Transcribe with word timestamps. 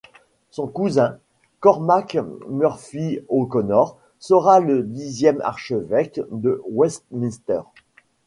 Son 0.49 0.65
cousin, 0.65 1.19
Cormac 1.59 2.17
Murphy-O'Connor, 2.49 3.99
sera 4.17 4.59
le 4.59 4.81
dixième 4.81 5.39
archevêque 5.41 6.21
de 6.31 6.59
Westminster. 6.69 7.61